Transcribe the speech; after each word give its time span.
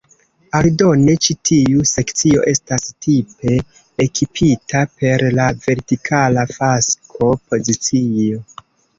Aldone, 0.59 1.13
ĉi 1.25 1.33
tiu 1.47 1.83
sekcio 1.89 2.45
estas 2.51 2.87
tipe 3.05 3.57
ekipita 4.05 4.81
per 5.01 5.25
la 5.35 5.45
vertikala 5.67 6.47
fasko 6.55 7.29
pozicio. 7.53 8.41